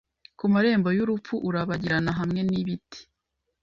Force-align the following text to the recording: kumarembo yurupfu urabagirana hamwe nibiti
kumarembo 0.39 0.87
yurupfu 0.97 1.33
urabagirana 1.47 2.11
hamwe 2.19 2.41
nibiti 2.49 2.99